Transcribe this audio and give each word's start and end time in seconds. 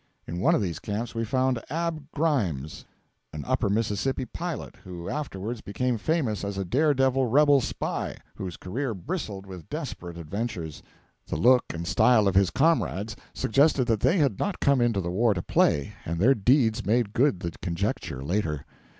In 0.25 0.39
one 0.39 0.55
of 0.55 0.63
these 0.63 0.79
camps 0.79 1.13
we 1.13 1.23
found 1.23 1.61
Ab 1.69 2.07
Grimes, 2.15 2.85
an 3.33 3.45
Upper 3.45 3.69
Mississippi 3.69 4.25
pilot, 4.25 4.77
who 4.77 5.07
afterwards 5.07 5.61
became 5.61 5.99
famous 5.99 6.43
as 6.43 6.57
a 6.57 6.65
dare 6.65 6.95
devil 6.95 7.27
rebel 7.27 7.61
spy, 7.61 8.17
whose 8.33 8.57
career 8.57 8.95
bristled 8.95 9.45
with 9.45 9.69
desperate 9.69 10.17
adventures. 10.17 10.81
The 11.27 11.35
look 11.37 11.65
and 11.71 11.85
style 11.87 12.27
of 12.27 12.33
his 12.33 12.49
comrades 12.49 13.15
suggested 13.35 13.85
that 13.85 13.99
they 13.99 14.17
had 14.17 14.39
not 14.39 14.59
come 14.59 14.81
into 14.81 15.01
the 15.01 15.11
war 15.11 15.35
to 15.35 15.43
play, 15.43 15.93
and 16.03 16.19
their 16.19 16.33
deeds 16.33 16.83
made 16.83 17.13
good 17.13 17.41
the 17.41 17.51
conjecture 17.61 18.23
later. 18.23 18.65